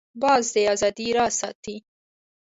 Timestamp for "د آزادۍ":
0.53-1.07